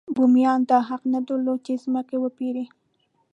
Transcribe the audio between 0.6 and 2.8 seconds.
دا حق نه درلود چې ځمکې وپېري.